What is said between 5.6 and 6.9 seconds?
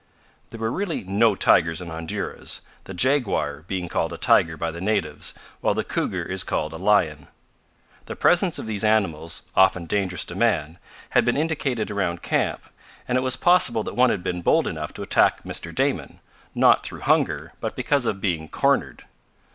the cougar is called a